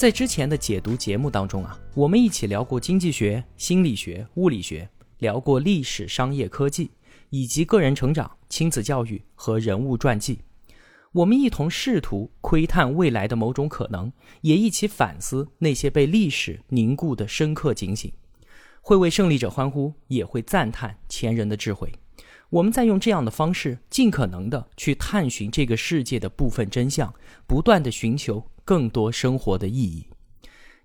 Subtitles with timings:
[0.00, 6.90] 在之前的解读节目当中啊，我们一起聊过经济学、心理学、物理学，聊过历史、商业、科技，
[7.28, 10.38] 以及个人成长、亲子教育和人物传记。
[11.12, 14.10] 我们一同试图窥探未来的某种可能，
[14.40, 18.10] 也一起反思那些被历史凝固的深刻警醒，
[18.80, 21.92] 会为胜利者欢呼，也会赞叹前人的智慧。
[22.48, 27.12] 我们在用这样的方式，尽可能的去探寻这个世界的部分真相，
[27.46, 28.42] 不断的寻求。
[28.70, 30.06] 更多生活的意义。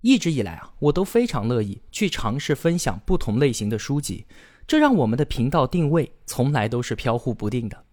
[0.02, 4.26] 一直以来啊，我都非常乐意去尝试分享不同类型的书籍，
[4.66, 7.84] 这让我们的频道定位从来都是飘忽不定的。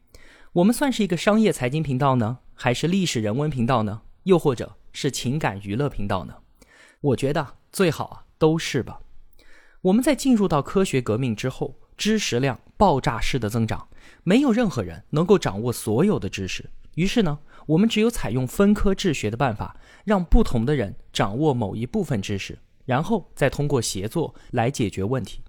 [0.55, 4.01] 我们算是一个商业财经频道呢，还是历史人文频道呢？
[4.23, 6.37] 又或者是情感娱乐频道呢？
[7.03, 8.99] 我觉得最好啊，都是吧。
[9.83, 13.89] 我们在进入到科学革命之后，知识量爆炸式的增长，
[14.25, 17.39] 没有任何人能够掌握所有的知识，于是呢。
[17.67, 25.41] 我们只有采用分科治学的办法，让不同的人掌握某一部分知识，然后再通过协作来解决问题。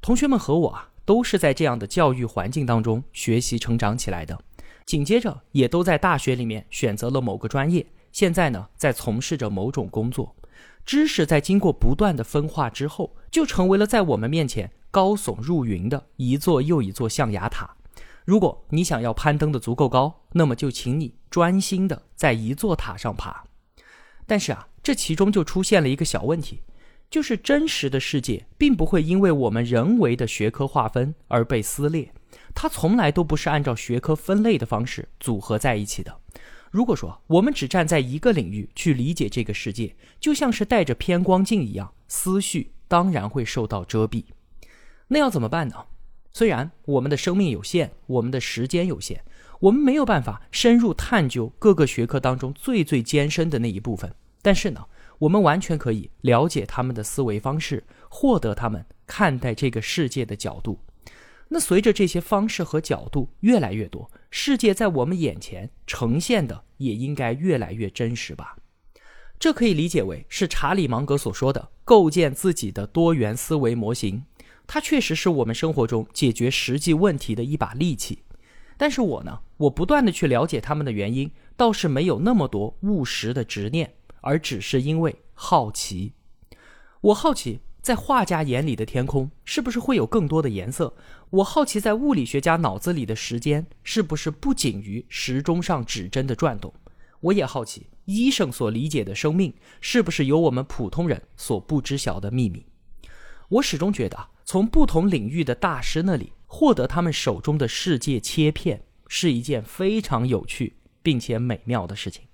[0.00, 4.38] 同学们和我啊，都是在这样的教育环境当中学习成长起来的。
[4.84, 10.34] 紧接着，也都在大学里面选择了某个专业，现在呢，在从事着某种工作。
[10.84, 17.76] 知识在经过不断的分化之后，就成为了在我们面前高耸入云的一座又一座象牙塔。
[18.24, 23.44] 如果你想要攀登的足够高，那么就请你专心的在一座塔上爬。
[24.26, 26.60] 但是啊，这其中就出现了一个小问题，
[27.10, 32.12] 就是真实的世界并不会因为我们人为的学科划分而被撕裂，
[32.54, 36.16] 它从来都不是按照学科分类的方式组合在一起的。
[36.70, 44.24] 如果说我们只站在一个领域去理解这个世界，就像是戴着偏光镜一样，思绪当然会受到遮蔽。
[45.08, 45.74] 那要怎么办呢？
[46.32, 49.22] 虽然我们的生命有限，我们的时间有限，
[49.60, 54.86] 我们没有办法深入探究各个学科当中最最艰深的那一部分，但是呢，
[55.18, 60.78] 我们完全可以了解他们的思维方式，获得他们看待这个世界的角度。
[61.48, 68.56] 那随着这些方式和角度越来越多，世界在我们眼前呈现的也应该越来越真实吧？
[69.38, 74.24] 这可以理解为是查理芒格所说的构建自己的多元思维模型。
[74.72, 78.20] 它确实是我们生活中解决实际问题的一把利器，
[78.78, 86.14] 但是我呢，我不断的去了解他们的原因，倒是没有那么多务实的执念，而只是因为好奇。
[87.02, 90.94] 我好奇，在画家眼里的天空是不是会有更多的颜色？
[91.28, 96.72] 我好奇，在物理学家脑子里的时间是不是不仅于时钟上指针的转动？
[97.20, 99.52] 我也好奇，医生所理解的生命
[99.82, 102.64] 是不是有我们普通人所不知晓的秘密？
[103.52, 104.28] 我始终觉得啊。
[104.44, 112.24] 从不同领域的大师那里获得他们手中的世界切片，是一件非常有趣并且美妙的事情。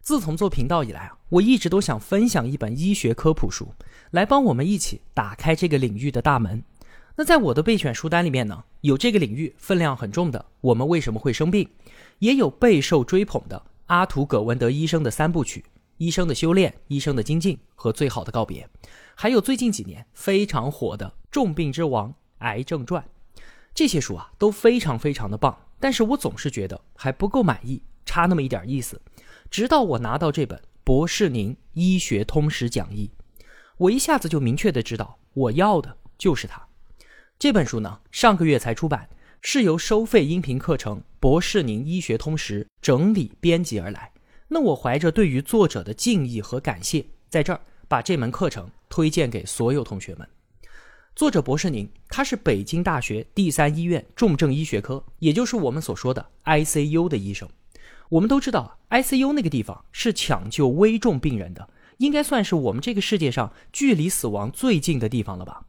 [0.00, 3.74] 自从做频道以来啊，我一直都想分享一本医学科普书，
[4.12, 6.62] 来帮我们一起打开这个领域的大门。
[7.16, 11.64] 那在我的备选书单里面呢，有这个领域分量很重的《我们为什么会生病》，
[12.20, 15.60] 也有备受追捧的阿图·葛文德医生的三部曲：
[16.00, 18.66] 《医生的修炼》《医生的精进》和《最好的告别》。
[19.14, 23.04] 还有最近几年非常火的《重病之王：癌症传》，
[23.74, 28.98] 这些书啊都非常非常的棒，但是我总是觉得还不够满意，差那么一点意思。
[29.50, 33.10] 直到我拿到这本博士宁医学通识讲义，
[33.76, 36.66] 我一下子就明确的知道我要的就是它。
[37.38, 39.10] 这本书呢上个月才出版，
[39.42, 44.10] 是由收费音频课程博士宁医学通识整理编辑而来。
[44.52, 48.68] 那我怀着对于作者的敬意和感谢，在这儿把这门课程。
[48.92, 50.28] 推荐给所有同学们。
[51.14, 57.48] 作者博士宁，他是北京大学第三医院重症医学科，也就是我们所说的 ICU 的医生。
[58.08, 65.66] 我们都知道，ICU 那个地方是抢救危重病人的，应该算是我们这个世界上距离死亡最近的地方了吧？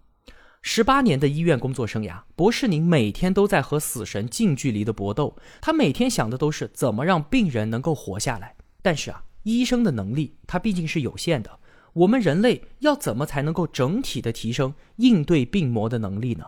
[0.63, 5.38] 十八年的医院工作生涯，博士宁每天都在和死神近距离的搏斗。
[5.61, 8.55] 他每天想的都是怎么让病人能够活下来。
[8.81, 11.59] 但是啊，医生的能力他毕竟是有限的。
[11.93, 16.45] 我们人类要怎么才能够整体的提升应对病魔的能力呢？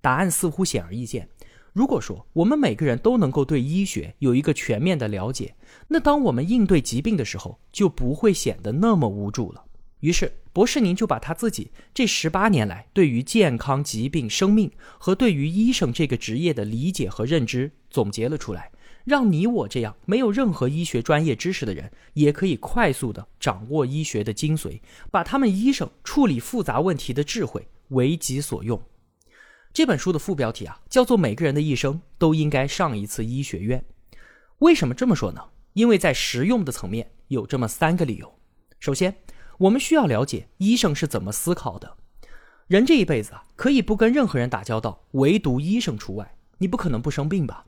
[0.00, 1.28] 答案似乎显而易见。
[1.72, 5.54] 如果说我们每个人都能够对医学有一个全面的了解，
[5.86, 9.64] 那当我们应对疾病的时候，就不会显得那么无助了。
[10.00, 14.68] 于是，博士您就把他自己这十八年来对于健康、疾病、生命
[14.98, 18.72] 和对于医生这个职业的理解和认知总结了出来，
[19.04, 24.80] 让你我这样没有任何医学专业知识的人也可以快速的掌握医学的精髓，
[25.10, 28.80] 把他们医生处理复杂问题的智慧为己所用。
[29.72, 33.84] 这本书的副标题啊，叫做“每个人的一生都应该上一次医学院”。
[34.58, 35.40] 为什么这么说呢？
[35.74, 38.34] 因为在实用的层面有这么三个理由。
[38.80, 39.16] 首先，
[39.58, 41.96] 我们需要了解医生是怎么思考的。
[42.66, 46.36] 人这一辈子啊，可以不跟任何人打交道，唯独医生除外。
[46.58, 47.64] 你不可能不生病吧？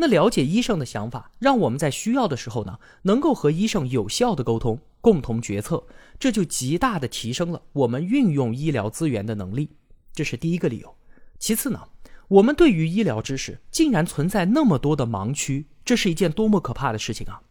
[0.00, 5.84] 那了解医生的想法，让我们在需要的时候呢，能够和医生有效的沟通，共同决策，
[6.20, 9.70] 这就极大的提升了我们运用医疗资源的能力。
[10.14, 10.94] 这是第一个理由。
[11.40, 11.82] 其次呢，
[12.28, 17.42] 我们对于医疗知识竟然存在那么多的盲区，这是一件多么可怕的事情啊！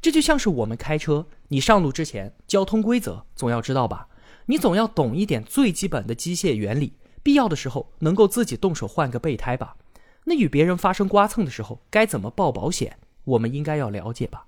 [0.00, 4.08] 这就像是我们开车，你上路之前，交通规则总要知道吧？
[4.46, 9.76] 你总要懂一点最基本的机械原理，必要的时候能够自己动手换个备胎吧？
[10.30, 12.96] 那与别人发生刮蹭的时候，该怎么报保险？
[13.24, 14.46] 我们应该要了解吧？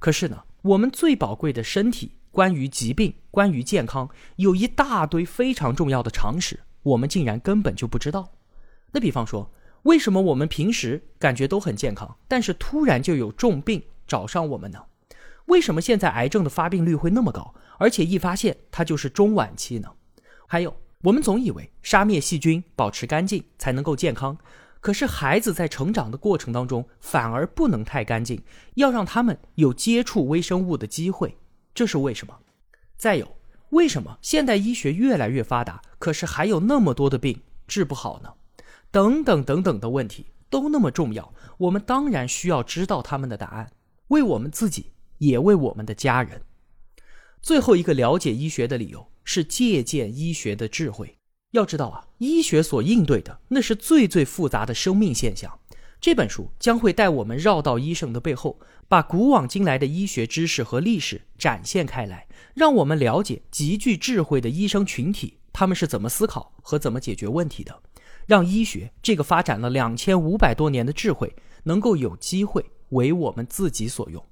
[0.00, 6.58] 可是呢，我们最宝贵的身体，关于疾病，关于健康，有一大堆非常重要的常识。
[6.82, 8.32] 我们竟然根本就不知道。
[8.90, 9.48] 那比方说，
[9.84, 14.80] 为什么我们平时感觉都很健康，但是突然就有重病找上我们呢？
[15.46, 19.88] 为什么现在癌症的发病率会那么高，而且一发现它就是中晚期呢？
[20.48, 24.36] 还有，我们总以为杀灭细菌、保持干净才能够健康，
[24.82, 28.42] 可是孩子在成长的过程当中反而不能太干净，
[28.74, 31.38] 要让他们有接触微生物的机会，
[31.72, 32.36] 这是为什么？
[32.96, 33.36] 再有。
[33.70, 38.34] 为什么现代医学越来越发达，可是还有那么多的病治不好呢？
[38.90, 43.70] 等等等等的问题都那么重要，我们当然需要知道他们的答案，
[44.08, 46.42] 为我们自己，也为我们的家人。
[47.40, 51.16] 最后一个了解医学的理由是借鉴医学的智慧。
[51.52, 55.58] 要知道啊，医学所应对的那是最最复杂的生命现象。
[56.00, 58.58] 这本书将会带我们绕到医生的背后，
[58.88, 62.26] 把古往今来的医学知识和历史展现开来。
[62.54, 67.82] 让我们了解极具智慧的医生群体，他们是怎么思考和怎么解决问题的，
[68.26, 71.34] 让医学这个发展了两千五百多年的智慧
[71.64, 74.24] 能够有机会为我们自己所用。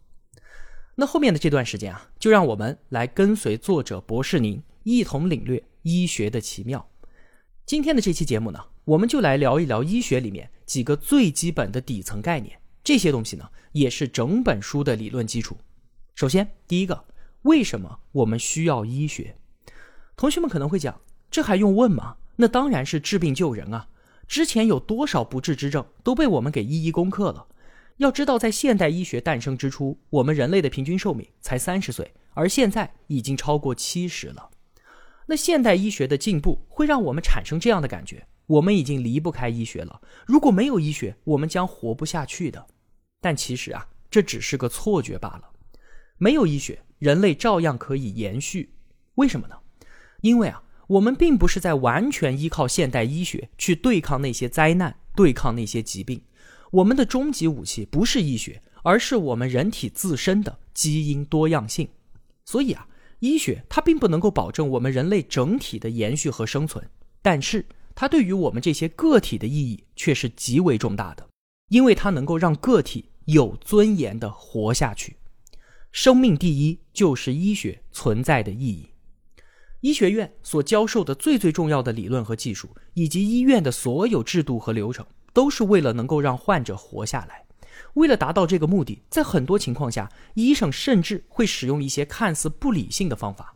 [0.96, 6.89] 那后面的这段时间啊，就让我们来跟随作者博士您一同领略医学的奇妙。
[7.70, 15.56] 今天的这期节目呢，我们就来聊一聊医学里面几个最基本的底层概念，这些东西呢，也是整本书的理论基础。
[16.16, 17.04] 首先，第一个。
[17.42, 19.36] 为什么我们需要医学？
[20.16, 21.00] 同学们可能会讲，
[21.30, 22.16] 这还用问吗？
[22.34, 23.86] 那当然是治病救人啊！
[24.26, 27.46] 之前有多少不治之症都被我们给一一攻克了。
[27.98, 34.50] 要知道，在现代医学诞生之初，我们人类的平均寿命才三十岁，而现在已经超过七十了。
[35.30, 40.00] 那现代医学的进步会让我们产生这样的感觉：我们已经离不开医学了。
[40.26, 42.66] 如果没有医学，我们将活不下去的。
[43.20, 45.44] 但其实啊，这只是个错觉罢了。
[46.18, 46.82] 没有医学。
[46.98, 48.74] 人类照样可以延续，
[49.14, 49.54] 为什么呢？
[50.20, 56.20] 因为啊，我们并不是在完全依靠现代医学去对抗那些灾难、对抗那些疾病。
[56.72, 61.88] 我们的终极武器不是医学，而是我们人体自身的基因多样性。
[62.44, 62.86] 所以啊，
[63.20, 66.84] 医学它并不能够保证我们人类整体的延续和生存，
[67.22, 67.64] 但是
[67.94, 71.28] 它对于我们这些个体的意义却是极为重大的，
[71.68, 75.16] 因为它能够让个体有尊严的活下去。
[75.92, 78.88] 生命第一就是医学存在的意义。
[79.80, 87.44] 医学院所教授的最最重要的理论和技术，以及医院的所有制度和流程，都是为了能够让患者活下来。
[87.94, 93.54] 为了达到这个目的，在很多情况下，医生甚至会使用一些看似不理性的方法。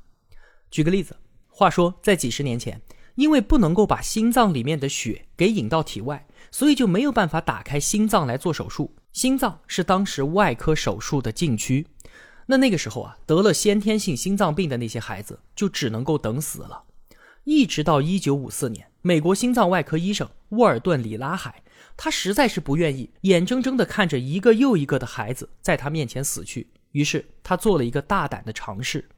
[0.70, 1.16] 举个例子，
[1.48, 2.80] 话说在几十年前，
[3.14, 8.94] 因为不能够把心脏里面的血给引到体外，所以就没有办法打开心脏来做手术。
[9.12, 11.86] 心脏是当时外科手术的禁区。
[12.46, 16.82] 那那个时候啊，得了先天性心脏病的那些孩子就只能够等死了。
[17.44, 21.62] 一直到一九五四年，美国心脏外科医生沃尔顿·里拉海，
[21.96, 29.08] 他实在是不愿意眼睁睁地看着一个又一个的孩子在他面前死去，于是他做了一个大胆的尝试，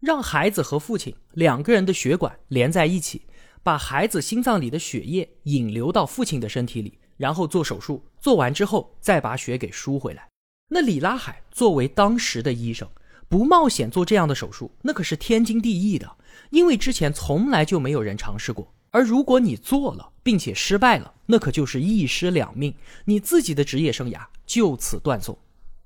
[0.00, 3.22] 让孩子和父亲两个人的血管连在一起，
[3.62, 10.28] 把孩子心脏里的血液引流到父亲的身体里，然后做手术，做完之后再把血给输回来。
[10.68, 12.88] 那李拉海作为当时的医生，
[13.28, 16.16] 不冒险做这样的手术，那可是天经地义的，
[16.50, 18.72] 因为之前从来就没有人尝试过。
[18.92, 22.74] 而如果你做了，并且失败了，那可就是一尸两命，
[23.06, 25.36] 你自己的职业生涯就此断送。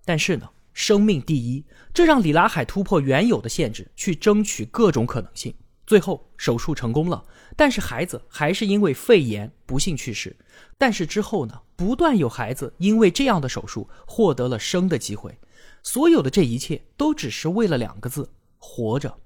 [0.05, 5.55] 但是呢，生命第一，这让李拉海突破原有的限制，去争取各种可能性。
[5.87, 7.25] 最后手术成功了，
[7.57, 10.37] 但是孩子还是因为肺炎不幸去世。
[10.77, 15.39] 但是之后呢，不断有孩子因为这样的手术获得了生的机会。
[15.85, 19.17] 所有的这一切都只是为了两个字：活着。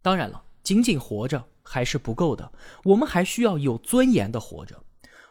[0.00, 0.42] 当然了，
[0.72, 2.50] 仅仅活着还是不够的，
[2.82, 4.82] 我们还需要有尊严的活着。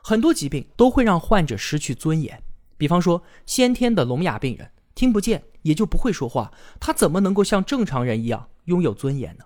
[0.04, 2.44] 很多疾病都会让患者失去尊严，
[2.78, 9.46] 比方说先天的聋哑病人，听不见也就不会说话，他怎么能够像正常人一样拥有尊严呢？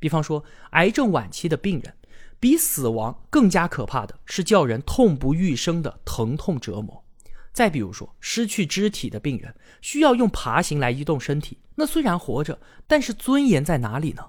[0.00, 1.94] 比方说癌症晚期的病人，
[2.40, 7.04] 比死亡更加可怕的是叫人痛不欲生的疼痛折磨。
[7.52, 14.24] 再比如说，失去肢体的病人需要用爬行来移动身体，那虽然活着，但是尊严在哪里呢？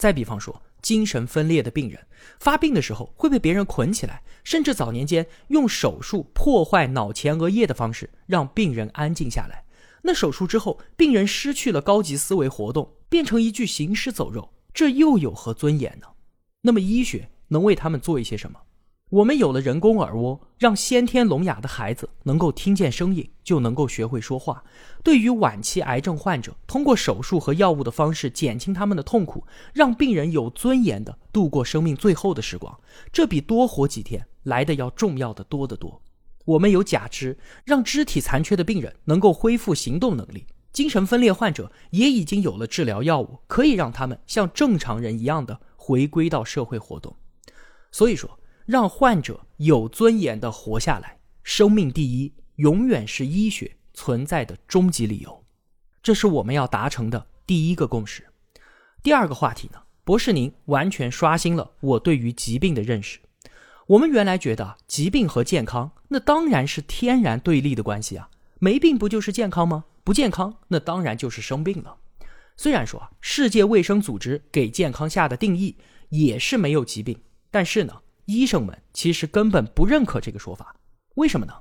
[0.00, 2.00] 再比方说，精神分裂的病人
[2.38, 9.62] 发病的时候会被别人捆起来，甚至早年间用手术破坏脑前额叶的方式让病人安静下来。
[10.00, 16.06] 那手术之后，病人失去了高级思维活动，变成一具行尸走肉，这又有何尊严呢？
[16.62, 18.58] 那么医学能为他们做一些什么？
[19.10, 24.62] 我们有了人工耳蜗，让先天聋哑的孩子能够听见声音，就能够学会说话。
[25.02, 32.78] 对于晚期癌症患者，通过手术和药物的方式减轻他们的痛苦，让病人有尊严的度过生命最后的时光，
[33.12, 36.00] 这比多活几天来的要重要的多得多。
[36.44, 47.16] 我们有假肢，让肢体残缺的病人能够恢复行动能力；精神分裂患者也已经有了治疗药物，可以让他们像正常人一样的回归到社会活动。
[47.90, 48.38] 所以说。
[48.70, 55.44] 让患者有尊严的活下来，生命第一，永远是医学存在的终极理由。
[56.00, 58.24] 这是我们要达成的第一个共识。
[59.02, 63.18] 第二个话题呢，博士您完全刷新了我对于疾病的认识。
[63.88, 69.86] 我们原来觉得疾病和健康那当然是天然对立的关系啊，没病不就是健康吗？
[70.04, 71.96] 不健康那当然就是生病了。
[72.56, 75.74] 虽然说世界卫生组织给健康下的定义
[76.10, 77.18] 也是没有疾病，
[77.50, 78.02] 但是呢。
[78.30, 80.76] 医生们其实根本不认可这个说法，
[81.16, 81.54] 为什么呢？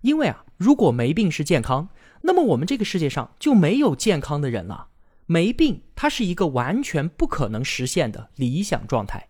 [0.00, 1.88] 因为啊，如果没病是健康，
[2.22, 4.88] 那么我们这个世界上就没有健康的人了。
[5.26, 9.28] 没病，它是一个完全不可能实现的理想状态。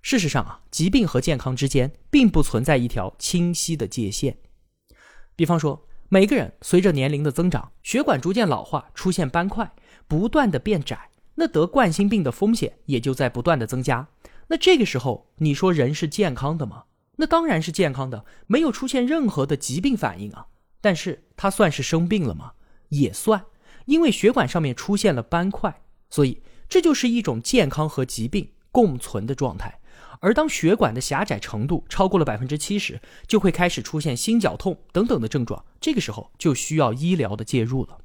[0.00, 4.36] 事实上啊，疾病和健康之间并不存在一条清晰的界限。
[5.36, 9.72] 比方说，每个人随着年龄的增长，血管逐渐老化，出现斑块，
[10.08, 14.08] 不断的变窄，那得冠心病的风险也就在不断的增加。
[14.48, 16.84] 那这个时候，你说人是健康的吗？
[17.16, 20.46] 那当然是健康的，没有出现任何的疾病反应啊。
[20.80, 22.52] 但是他算是生病了吗？
[22.88, 23.44] 也算，
[23.86, 29.80] 因为血管上面出现了斑块，所以这就是一种健康和疾病共存的状态。
[30.20, 37.98] 而当血管的狭窄程度超过了百分之七十，就会开始出现心绞痛等等的症状，这个时候就需要医疗的介入了。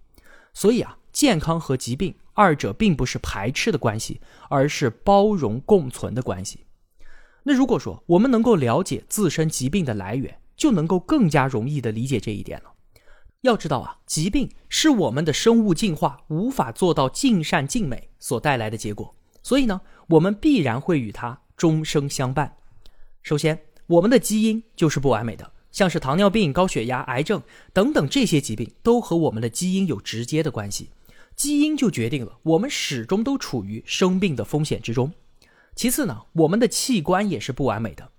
[0.53, 2.13] 所以啊，健康和疾病。
[2.35, 6.67] 二者并不是排斥的关系，而是包容共存的关系。
[7.41, 12.73] 那如果说我们能够了解自身疾病的来源，就能够更加容易的理解这一点了。
[13.41, 22.55] 要知道啊，疾病是我们的生物进化无法做到尽善尽美所带来的结果，所以呢，我们必然会与它终生相伴。
[23.23, 27.41] 首先，我们的基因就是不完美的，像是糖尿病、高血压、癌症
[27.73, 30.91] 等等这些疾病，都和我们的基因有直接的关系。
[31.37, 35.13] 基因就决定了我们始终都处于生病的风险之中。
[35.75, 38.09] 其次呢，我们的器官也是不完美的。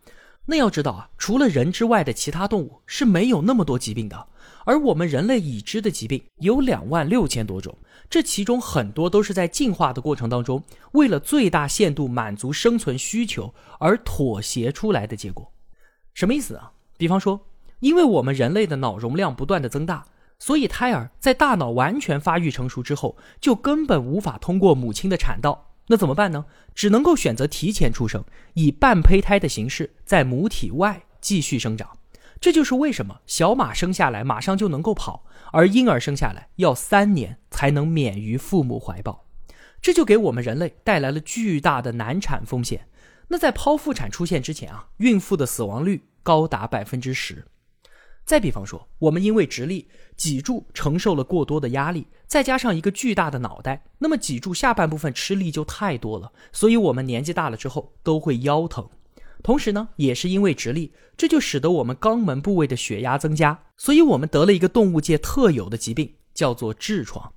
[0.46, 4.28] 那要知道啊，除了人之外的其他动物是没有那么多疾病的，
[4.64, 7.76] 而我们人类已知的疾病有两万六千多种，
[8.08, 15.52] 这其中很多都是在进化的过程当中，为了最大限度满足生存需求而妥协出来的结果。
[16.14, 16.70] 什么意思啊？
[16.96, 17.38] 比方说，
[17.80, 20.06] 因为我们人类的脑容量不断的增大。
[20.38, 25.72] 所以，胎儿在大脑完全发育成熟之后，就根本无法通过母亲的产道。
[25.88, 26.44] 那怎么办呢？
[26.74, 31.98] 只能够选择提前出生，以半胚胎的形式在母体外继续生长。
[32.40, 39.24] 这就是为什么小马生下来马上就能够跑，而婴儿生下来要三年才能免于父母怀抱。
[39.82, 42.88] 这就给我们人类带来了巨大的难产风险。
[43.28, 47.44] 那在剖腹产出现之前啊，孕妇的死亡率高达百分之十。
[48.28, 58.86] 再比方说，我们因为直立，脊柱承受了过多的压力，再加上一个巨大的脑袋，那么脊柱下半部分吃力就太多了，所以我们年纪大了之后都会腰疼。
[59.42, 67.32] 同时呢，也是因为直立，这就使得我们肛门部位的血压增加，所以我们得了一个动物界特有的疾病，叫做痔疮。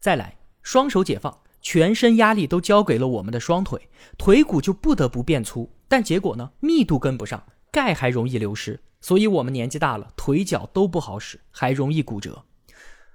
[0.00, 8.80] 再来，双手解放，全身压力都交给了我们的双腿，腿骨就不得不变粗，但结果呢，密度跟不上，钙还容易流失。
[9.00, 12.44] 所以，我们年纪大了，腿脚都不好使，还容易骨折。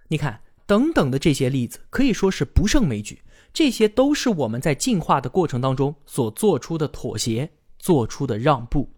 [0.07, 3.21] 你看，等等的这些例子可以说是不胜枚举。
[3.53, 7.49] 这些都是我们在进化的过程当中所做出的妥协、
[7.79, 8.91] 做出的让步。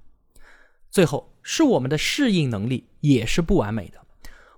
[0.89, 3.99] 最后是我们的适应能力也是不完美的。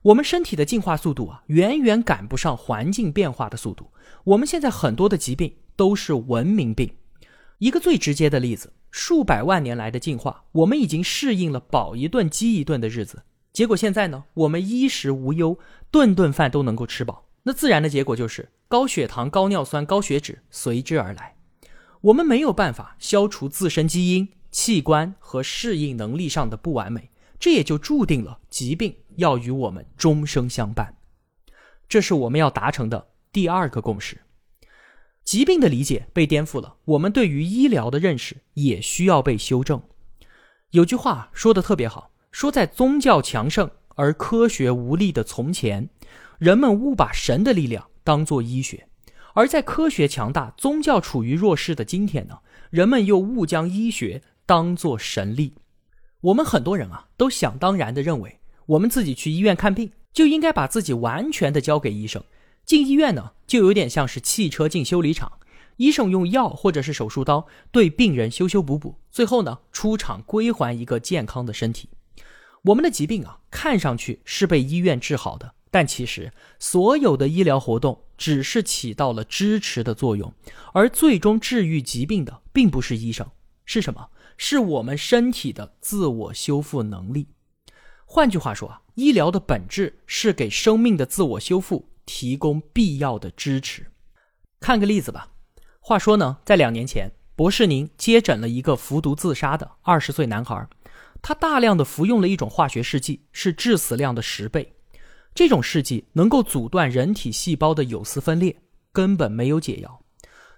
[0.02, 3.92] 我们身体的进化速度啊，远远赶不上环境变化的速度。
[4.24, 6.90] 我们现在很多的疾病都是文明病。
[7.58, 13.24] 一个最直接的例子，数百万年来的进化，我们已经适应了饱一顿饥一顿的日子。
[13.52, 15.58] 结果现在呢，我们衣食无忧，
[15.92, 17.26] 顿顿饭都能够吃饱。
[17.44, 21.36] 那自然的结果就是高血糖、高尿酸、高血脂随之而来。
[22.02, 30.96] 我们没有办法消除自身基因、器官和适应能力上的不完美，这也就注定了疾病要与我们终生相伴。
[31.88, 34.22] 这是我们要达成的第二个共识。
[35.24, 39.82] 疾病的理解被颠覆了，我们对于医疗的认识也需要被修正。
[40.72, 42.12] 有句话说的特别好。
[42.32, 45.90] 说在宗教强盛而科学无力的从前，
[46.38, 48.78] 人们误把神的力量当做医学；
[49.34, 52.38] 而在科学强大、宗教处于弱势的今天呢，
[52.70, 55.56] 人们又误将医学当做神力。
[56.22, 62.24] 我们很多人啊，都想当然的认为，我们自己去医院看病就应该把自己完全的交给医生。
[62.70, 65.40] 进医院呢，就有点像是汽车进修理厂，
[65.78, 71.90] 医生用药或者是手术刀对病人修修补补，最后呢，出厂归还一个健康的身体。
[72.66, 80.32] 我们的疾病啊，看上去是被医院治好的，但其实所有的医疗活动只是起到了支持的作用，
[80.74, 83.28] 而最终治愈疾病的并不是医生，
[83.66, 84.10] 是什么？
[84.38, 87.30] 是我们身体的自我修复能力。
[88.06, 93.92] 换句话说啊，医疗的本质是给生命的自我修复提供必要的支持。
[94.60, 95.30] 看个例子吧。
[95.80, 100.68] 话说呢，在两年前，博士宁接诊了一个服毒自杀的二十岁男孩。
[101.22, 104.74] 他大量的服用了一种化学试剂，是致死量的十倍。
[105.36, 108.58] 这种试剂能够阻断人体细胞的有丝分裂，
[108.92, 110.02] 根本没有解药。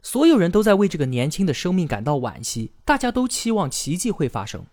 [0.01, 4.65] 所有人都在为这个年轻的生命感到惋惜，大家都期望奇迹会发生。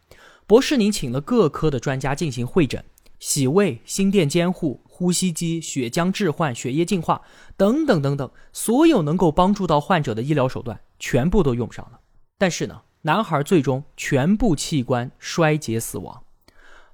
[0.46, 2.84] 博士宁请了各科的专家进行会诊，
[3.18, 7.22] 洗胃、心电监护、呼吸机、血浆置换、血液净化
[7.56, 12.00] 等等等等，所有能够帮助到患者的医疗手段全部都用上了。
[12.36, 12.82] 但是呢？
[13.02, 16.24] 男孩最终全部器官衰竭死亡，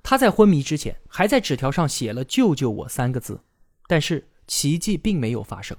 [0.02, 3.40] 他在昏迷之前还在纸条上写了“救救我”三个字，
[3.88, 5.74] 但是奇迹并没有发生，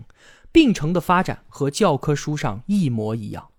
[0.52, 3.50] 病程的发展和教科书上一模一样。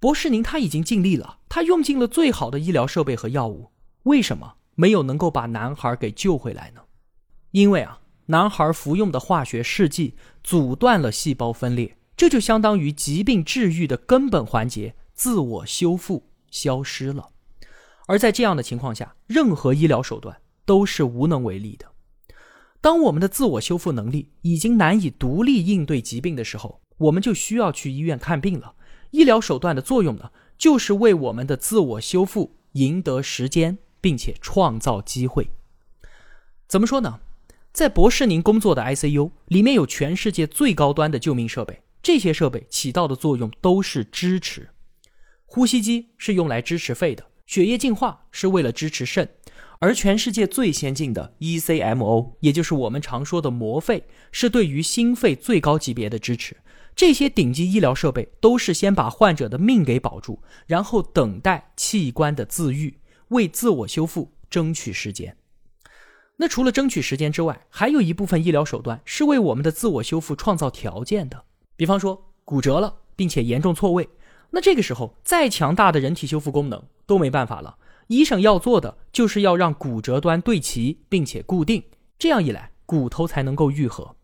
[0.00, 3.70] 博士宁他已经尽力了，他用尽了最好的医疗设备和药物，
[4.02, 6.81] 为什么没有能够把男孩给救回来呢？
[7.52, 14.94] 因为啊，男孩服用的化学试剂阻断了细胞分裂，这就相当于疾病治愈的根本环节。
[15.14, 17.28] 自我修复消失了，
[18.06, 21.86] 而在这样的情况下，任何医疗手段都是无能为力的。
[22.80, 28.74] 当我们的自我修复能力已经难以独立应对疾病的时候，我们就需要去医院看病了。
[29.12, 35.50] 医疗手段的作用呢，就是为我们的自我修复赢得时间，并且创造机会。
[36.66, 37.20] 怎么说呢？
[37.72, 44.68] 在博士宁工作的 ICU 里面有全世界最高端的救命设备，这些设备起到的作用都是支持。
[45.46, 49.26] 呼吸机是用来支持肺的，血液净化是为了支持肾，
[49.78, 56.54] 而全世界最先进的 ECMO，也就是我们常说的膜肺，是对于心肺最高级别的支持。
[56.94, 65.34] 这些顶级医疗设备都是先把患者的命给保住，然后等待器官的自愈，为自我修复争取时间。
[66.36, 71.44] 那除了争取时间之外，还有一部分医疗手段是为我们的自我修复创造条件的，
[71.76, 74.08] 比方说骨折了，并且严重错位。
[74.50, 77.76] 那这个时候，再强大的人体修复功能都没办法了。
[78.08, 81.82] 医生要做的就是要让骨折端对齐并且固定，
[82.18, 84.16] 这样一来，骨头才能够愈合。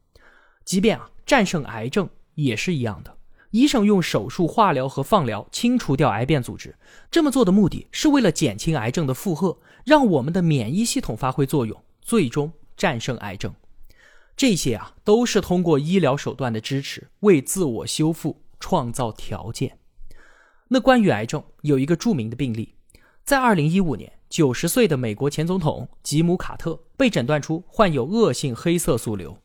[0.64, 3.16] 即便啊战胜癌症也是一样的，
[3.52, 6.76] 医生用手术、化疗和放疗清除掉癌变组织，
[7.10, 13.54] 这么做的目的是为了减轻癌症的负荷，让我们的免疫系统发挥作用，最终战胜癌症。
[14.34, 19.76] 这些啊都是通过医疗手段的支持，为自我修复创造条件。
[20.68, 22.76] 那关于癌症，有一个著名的病例，
[23.24, 29.36] 在二零一五年，九十岁的美国前总统吉姆·卡特被诊断出患有恶性黑色素瘤。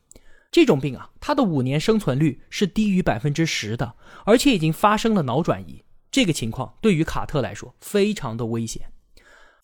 [0.50, 5.84] 这种病啊，他的五年生存率是低于百分之十的，而且已经发生了脑转移。
[6.10, 8.90] 这个情况对于卡特来说非常的危险。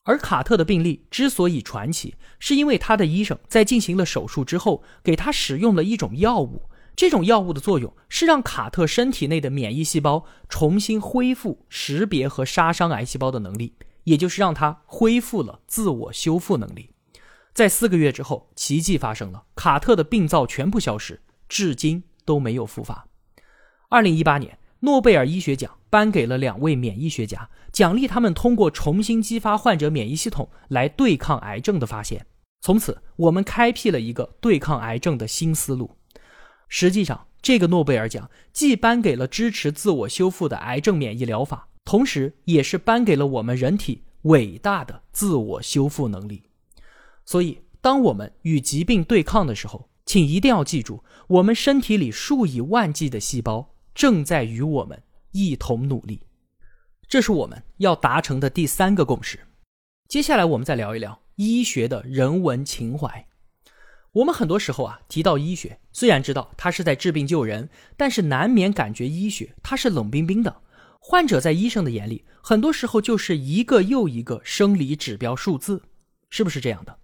[0.05, 6.63] 而卡特的病例之所以传奇，是因为他的医生在进行了手术之后，给他使用了一种药物。
[6.97, 16.91] 这种药物的作用是让卡特身体内的免疫细胞重新恢复识别和杀伤癌细胞的能力，也就是让他恢复了自我修复能力。
[17.55, 23.07] 在四个月之后，奇迹发生了，卡特的病灶全部消失，至今都没有复发。
[23.89, 32.27] 二零一八年，诺贝尔医学奖颁给了两位免疫学家，奖励他们通过重新激发患者免疫系统来对抗癌症的发现。
[32.63, 35.97] 从此，我们开辟了一个对抗癌症的新思路。
[36.69, 46.43] 实际上，这个诺贝尔奖既颁给了支持自我修复的癌症免疫疗法，同时也是颁给了我们人体伟大的自我修复能力。
[47.25, 56.23] 所以，当我们与疾病对抗的时候，请一定要记住，我们身体里数以万计的细胞正在与我们一同努力。
[57.07, 59.39] 这是我们要达成的第三个共识。
[60.09, 63.27] 接下来，我们再聊一聊医学的人文情怀。
[64.13, 70.63] 我们很多时候啊提到医学，虽然知道它是在治病救人，但是难免感觉医学它是冷冰冰的。
[70.99, 75.83] 患者在医生的眼里，很多时候就是一个又一个生理指标数字，
[76.31, 76.99] 是不是这样的？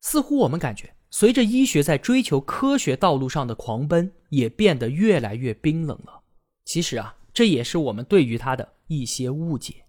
[0.00, 6.22] 似乎我们感觉，随着医学在追求科学道路上的狂奔，也变得越来越冰冷了。
[6.66, 9.84] 其实啊，这也是我们对于他的一些误解。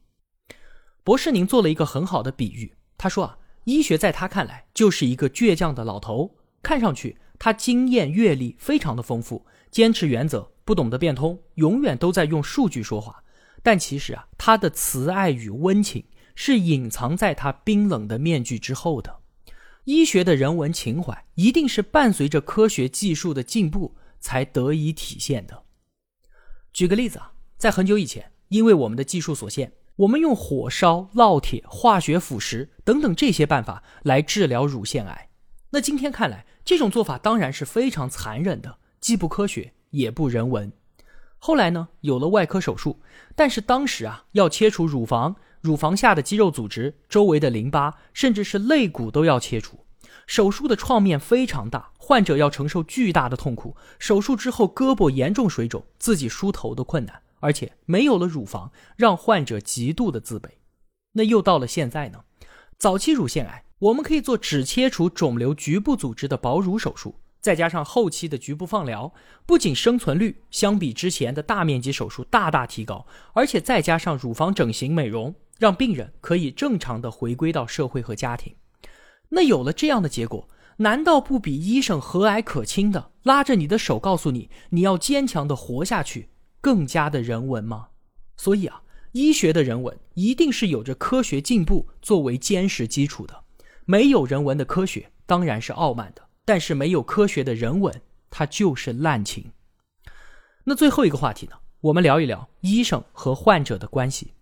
[1.03, 6.35] 博士，您做了一个很好的比喻，他说啊，医学在他看来就是一个倔强的老头。
[6.61, 13.23] 看上去他经验阅历非常的丰富，坚持原则，不懂得变通，永远都在用数据说话。
[13.63, 16.03] 但其实啊，他的慈爱与温情
[16.35, 19.17] 是隐藏在他冰冷的面具之后的。
[19.85, 25.63] 医学的人文情怀一定是伴随着科学技术的进步才得以体现的。
[26.73, 35.29] 举个例子啊，在很久以前，因为我们的技术所限，我们用火烧、烙铁、化学腐蚀等等这些办法来治疗乳腺癌。
[35.71, 40.71] 那今天看来，这种做法当然是非常残忍的，既不科学也不人文。
[41.39, 42.99] 后来呢，有了外科手术，
[43.35, 49.79] 但是当时啊，要切除乳房、乳房下的肌肉组织、周围的淋巴，甚至是肋骨都要切除。
[50.25, 53.75] 手术的创面非常大，患者要承受巨大的痛苦。
[53.99, 60.49] 手术之后，胳膊严重水肿，自己梳头都困难，而且没有了乳房，让患者极度的自卑。
[61.13, 62.23] 那又到了现在呢？
[62.77, 63.65] 早期乳腺癌。
[63.79, 69.13] 我们可以做只切除肿瘤局部组织的保乳手术，再加上后期的局部放疗，
[69.45, 78.55] 不仅生存率相比之前的大面积手术大大提高，而且再加上乳房整形美容，让病人可以正常的回归到社会和家庭。
[79.29, 86.29] 那有了这样的结果，难道不比医生和蔼可亲的拉着你的手告诉你你要坚强的活下去
[86.61, 87.87] 更加的人文吗？
[88.37, 88.81] 所以啊，
[89.13, 93.43] 医学的人文一定是有着科学进步作为坚实基础的。
[93.85, 99.51] 没有人文的科学当然是傲慢的，但是没有科学的人文，它就是滥情。
[100.65, 101.53] 那最后一个话题呢？
[101.81, 104.33] 我们聊一聊医生和患者的关系。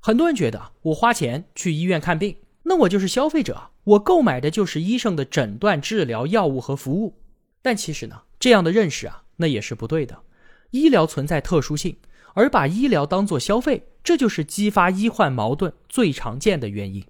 [0.00, 7.20] 很多人觉得，我花钱去医院看病，那我就是消费者，我购买的就是医生的诊断、治疗、药物和服务。
[7.62, 10.22] 但其实呢，这样的认识啊，那也是不对的。
[10.70, 11.96] 医疗存在特殊性，
[12.34, 17.04] 而把医疗当做消费，这就是激发医患矛盾最常见的原因。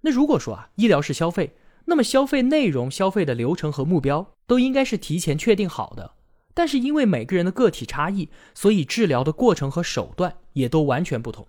[0.00, 6.12] 那如果说啊，医疗是消费，那么消费内容、消费的流程和目标都应该是提前确定好的。
[6.54, 11.46] 但是因为每个人的个体差异，所以治疗的过程和手段也都完全不同。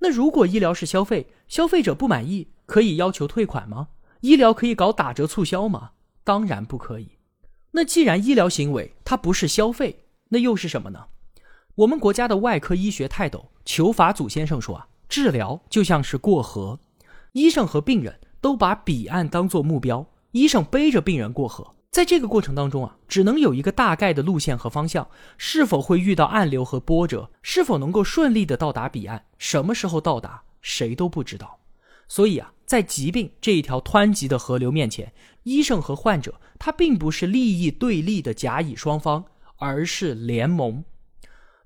[0.00, 3.88] 那如果医疗是消费，消费者不满意可以要求退款吗？
[4.24, 5.90] 医疗可以搞打折促销吗？
[6.24, 7.18] 当然不可以。
[7.72, 11.08] 那既然医疗行为它不是消费，那又是什么呢？
[11.74, 16.80] 我们国家的外科医学泰斗裘法祖先生说啊，治疗就像是过河。
[17.32, 25.06] 医生和病人都把彼岸当作目标，医生背着病人过河，在这个过程当中啊，只能有一个大概的路线和方向，
[25.36, 31.58] 是否会遇到暗流和波折，是否能够顺利的到达彼岸，什么时候到达，谁都不知道。
[32.08, 39.24] 所以啊，在疾病这一条湍急的河流面前，医生和患者他并不是利益对立的甲乙双方，
[39.56, 40.84] 而是联盟。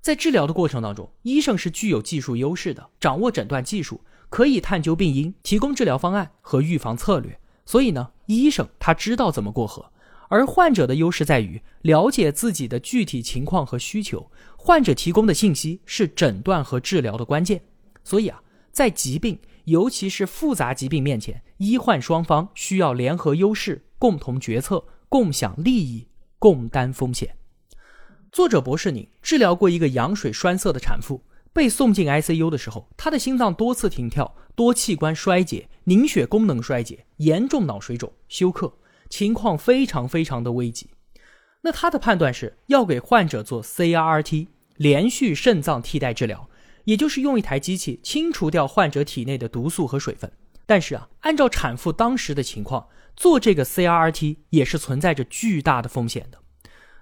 [0.01, 4.01] 在治疗的过程当中，医生是具有技术优势的，掌握诊断技术。
[4.29, 7.39] 可以探究病因，提供治疗方案和预防策略。
[7.65, 9.91] 所以呢，医生他知道怎么过河，
[10.27, 14.29] 而患者的优势在于了解自己的具体情况和需求。
[14.55, 17.59] 患者提供的信息是诊断和治疗的关键。
[18.03, 18.39] 所以啊，
[18.71, 26.07] 在疾病，尤其是复杂疾病面前，医患双方需要联合优势，共同决策，共享利益，
[26.39, 27.35] 共担风险。
[28.31, 31.23] 作者博士，宁治疗过一个羊水栓塞的产妇。
[31.51, 38.71] 被送进 ICU 的时候，他的心脏多次停跳，多器官衰竭，凝血功能衰竭，严重脑水肿，休克，
[39.09, 40.91] 情况非常非常的危急。
[41.61, 46.47] 那他的判断是要给患者做 CRRT 连续肾脏替代治疗，
[46.89, 50.31] 也就是用一台机器清除掉患者体内的毒素和水分。
[50.65, 56.39] 但是啊，按照产妇当时的情况，做这个 C R T 也是存在着巨大的风险的。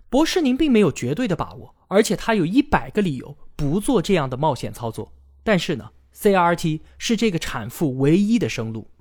[0.09, 5.13] 博士您并没有绝对的把握，而且他有一百个理由不做这样的冒险操作。
[5.41, 8.91] 但是呢，CRT 是这个产妇唯一的生路。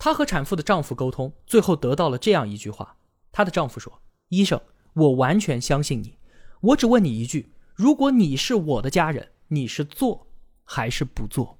[0.00, 2.96] 她和产妇的丈夫沟通，最后得到了这样一句话：
[3.30, 4.60] 她的丈夫说，医生，
[4.94, 6.18] 我完全相信你，
[6.60, 10.26] 我只问你一句，如果你是我的家人，你是做
[10.64, 11.58] 还是不做？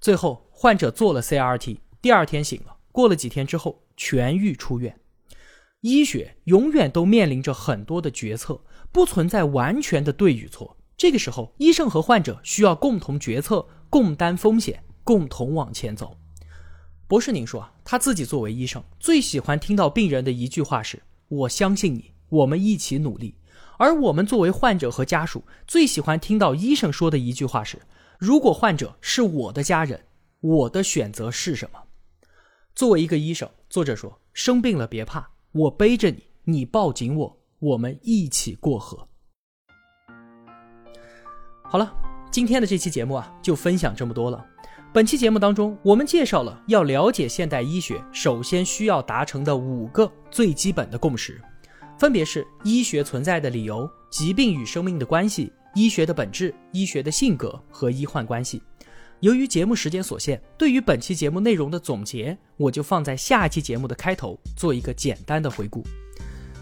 [0.00, 5.00] 最后，患者做了 CRT，第二天醒了，过了几天之后痊愈出院。
[5.80, 8.60] 医学永远都面临着很多的决策，
[8.92, 10.76] 不存在完全的对与错。
[10.96, 16.16] 这个时候，医生和患者需要共同决策，共担风险，共同往前走。
[17.06, 23.34] 博士您说啊，他自己作为医生，最喜欢听到病人的一句话是“我相信你，我们一起努力”。
[23.78, 27.78] 而我们作为患者和家属，最喜欢听到医生说的一句话是
[28.18, 30.04] “如果患者是我的家人，
[30.40, 31.78] 我的选择是什么？”
[32.74, 39.06] 作为一个医生，作者说：“生病了别怕。”我背着你，你抱紧我，我们一起过河。
[41.62, 41.94] 好了，
[42.30, 44.44] 今天的这期节目啊，就分享这么多了。
[44.92, 51.40] 本期节目当中，我们介绍了要了解现代医学首先需要达成的五个最基本的共识，
[51.98, 58.62] 分别是医学存在的理由、疾病与生命的关系、医学的本质、医学的性格和医患关系。
[59.20, 65.82] 由于节目时间所限，对于本期节目内容的总结，我就放在下期节目的开头做一个简单的回顾。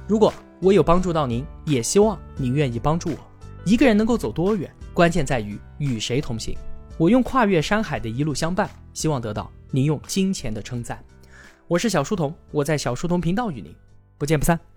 [0.06, 3.16] 如果我有帮助到您，也希望您愿意帮助我。
[3.64, 6.56] 一个人能够走多远，关键在于与谁同行。
[6.98, 11.02] 我用跨越山海的一路相伴，希望得到您用金钱的称赞。
[11.66, 13.74] 我是小书童，我在小书童频道与您
[14.18, 14.71] 不见不散。